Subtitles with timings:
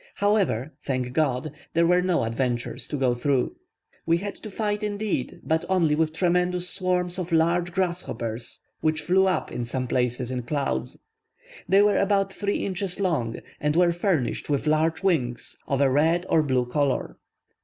[0.15, 3.57] However, thank God, there were no adventures to go through.
[4.03, 9.27] We had to fight indeed, but only with tremendous swarms of large grasshoppers which flew
[9.27, 10.97] up in some places in clouds.
[11.69, 16.25] They were about three inches long, and were furnished with large wings of a red
[16.29, 17.17] or blue colour.